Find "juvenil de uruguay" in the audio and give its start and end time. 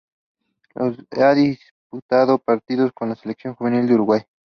3.53-4.21